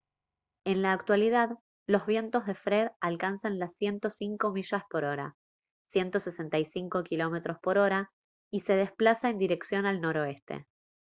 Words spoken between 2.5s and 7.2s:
fred alcanzan las 105 millas por hora 165